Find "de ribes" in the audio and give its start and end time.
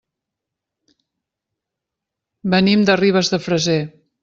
2.91-3.33